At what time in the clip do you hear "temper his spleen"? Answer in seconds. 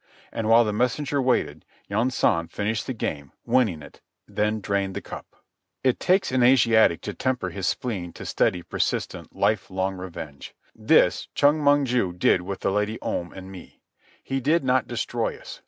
7.13-8.11